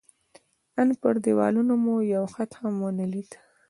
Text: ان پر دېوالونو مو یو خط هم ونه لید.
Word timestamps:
ان 0.79 0.87
پر 1.01 1.13
دېوالونو 1.23 1.73
مو 1.83 1.95
یو 2.13 2.25
خط 2.33 2.51
هم 2.61 2.73
ونه 2.83 3.05
لید. 3.13 3.31